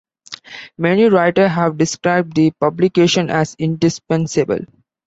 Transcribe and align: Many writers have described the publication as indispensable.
Many 0.79 1.09
writers 1.09 1.51
have 1.51 1.77
described 1.77 2.35
the 2.35 2.49
publication 2.59 3.29
as 3.29 3.55
indispensable. 3.59 4.61